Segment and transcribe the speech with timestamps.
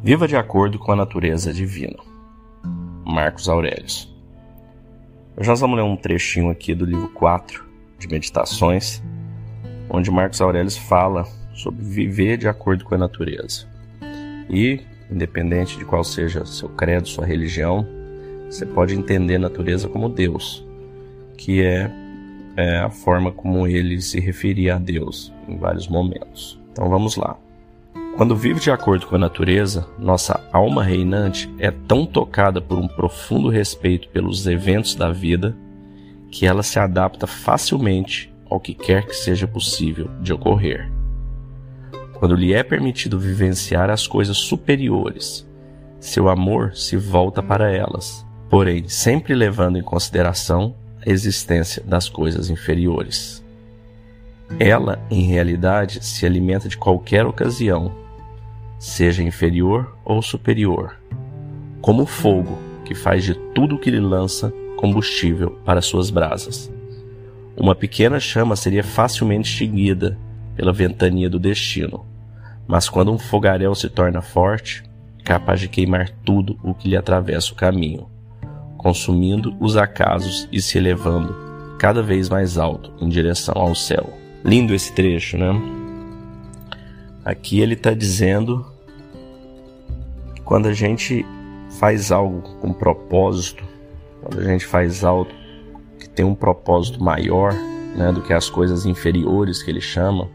[0.00, 1.96] Viva de acordo com a natureza divina.
[3.04, 4.08] Marcos Aurelius.
[5.36, 7.64] Hoje nós vamos ler um trechinho aqui do livro 4
[7.98, 9.02] de Meditações,
[9.90, 13.66] onde Marcos Aurelius fala sobre viver de acordo com a natureza.
[14.48, 14.80] E,
[15.10, 17.84] independente de qual seja seu credo, sua religião,
[18.48, 20.64] você pode entender a natureza como Deus,
[21.36, 21.90] que é,
[22.56, 26.58] é a forma como ele se referia a Deus em vários momentos.
[26.70, 27.36] Então vamos lá.
[28.18, 32.88] Quando vive de acordo com a natureza, nossa alma reinante é tão tocada por um
[32.88, 35.56] profundo respeito pelos eventos da vida
[36.28, 40.90] que ela se adapta facilmente ao que quer que seja possível de ocorrer.
[42.14, 45.48] Quando lhe é permitido vivenciar as coisas superiores,
[46.00, 50.74] seu amor se volta para elas, porém sempre levando em consideração
[51.06, 53.44] a existência das coisas inferiores.
[54.58, 58.07] Ela, em realidade, se alimenta de qualquer ocasião
[58.78, 60.96] seja inferior ou superior,
[61.80, 66.72] como o fogo que faz de tudo que lhe lança combustível para suas brasas.
[67.56, 70.16] Uma pequena chama seria facilmente extinguida
[70.54, 72.06] pela ventania do destino,
[72.66, 74.84] mas quando um fogaréu se torna forte,
[75.24, 78.08] capaz de queimar tudo o que lhe atravessa o caminho,
[78.76, 81.34] consumindo os acasos e se elevando
[81.78, 84.12] cada vez mais alto em direção ao céu.
[84.44, 85.77] Lindo esse trecho, né?
[87.28, 88.64] Aqui ele está dizendo
[90.34, 91.26] que quando a gente
[91.78, 93.62] faz algo com propósito,
[94.22, 95.30] quando a gente faz algo
[95.98, 97.52] que tem um propósito maior
[97.94, 100.26] né, do que as coisas inferiores que ele chama,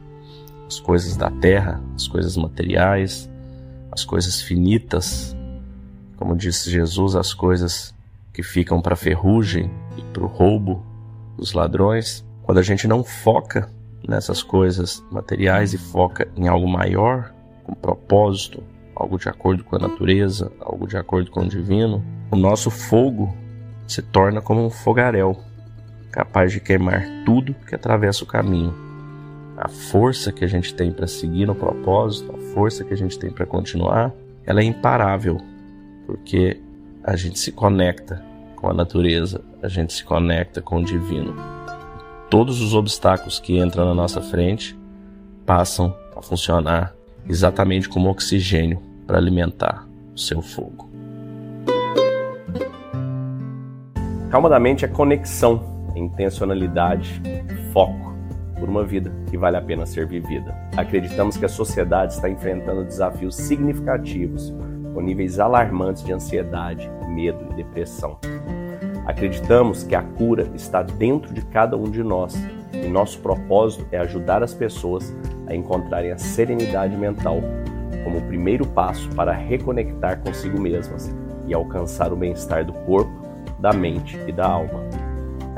[0.67, 3.27] as coisas da terra, as coisas materiais,
[3.91, 5.35] as coisas finitas,
[6.15, 7.91] como disse Jesus, as coisas
[8.31, 10.85] que ficam para ferrugem e para o roubo
[11.35, 12.23] dos ladrões.
[12.43, 13.67] Quando a gente não foca
[14.07, 18.63] nessas coisas materiais e foca em algo maior, com propósito,
[18.95, 23.35] algo de acordo com a natureza, algo de acordo com o divino, o nosso fogo
[23.87, 25.37] se torna como um fogaréu,
[26.11, 28.73] capaz de queimar tudo que atravessa o caminho.
[29.57, 33.17] A força que a gente tem para seguir no propósito, a força que a gente
[33.17, 34.11] tem para continuar,
[34.45, 35.39] ela é imparável,
[36.05, 36.59] porque
[37.03, 38.23] a gente se conecta
[38.55, 41.52] com a natureza, a gente se conecta com o divino
[42.33, 44.75] todos os obstáculos que entram na nossa frente
[45.45, 46.95] passam a funcionar
[47.29, 50.89] exatamente como oxigênio para alimentar o seu fogo.
[54.31, 55.63] Calma da mente é conexão,
[55.95, 57.21] intencionalidade,
[57.71, 58.15] foco
[58.59, 60.57] por uma vida que vale a pena ser vivida.
[60.75, 64.51] Acreditamos que a sociedade está enfrentando desafios significativos,
[64.91, 68.17] com níveis alarmantes de ansiedade, medo e depressão.
[69.13, 72.33] Acreditamos que a cura está dentro de cada um de nós
[72.73, 75.15] e nosso propósito é ajudar as pessoas
[75.45, 77.37] a encontrarem a serenidade mental
[78.03, 81.15] como o primeiro passo para reconectar consigo mesmas
[81.47, 83.13] e alcançar o bem-estar do corpo,
[83.59, 84.81] da mente e da alma.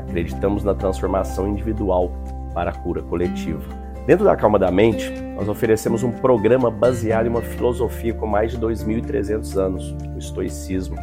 [0.00, 2.12] Acreditamos na transformação individual
[2.52, 3.64] para a cura coletiva.
[4.06, 8.52] Dentro da Calma da Mente, nós oferecemos um programa baseado em uma filosofia com mais
[8.52, 10.96] de 2.300 anos, o estoicismo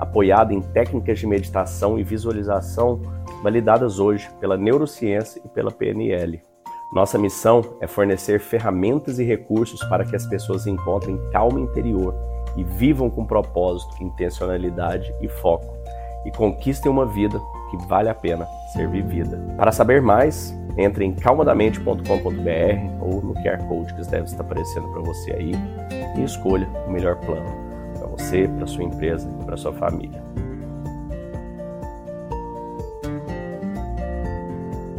[0.00, 3.00] apoiada em técnicas de meditação e visualização
[3.42, 6.42] validadas hoje pela neurociência e pela PNL.
[6.92, 12.14] Nossa missão é fornecer ferramentas e recursos para que as pessoas encontrem calma interior
[12.56, 15.72] e vivam com propósito, intencionalidade e foco,
[16.26, 17.38] e conquistem uma vida
[17.70, 19.38] que vale a pena ser vivida.
[19.56, 22.02] Para saber mais, entre em calmadamente.com.br
[23.00, 25.52] ou no QR Code que deve estar aparecendo para você aí
[26.16, 27.69] e escolha o melhor plano
[28.20, 30.22] você, para sua empresa e para sua família.